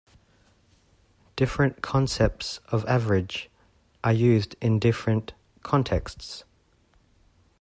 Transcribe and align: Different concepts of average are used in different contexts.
Different 1.35 1.83
concepts 1.83 2.57
of 2.69 2.83
average 2.87 3.51
are 4.03 4.11
used 4.11 4.55
in 4.59 4.79
different 4.79 5.33
contexts. 5.61 6.43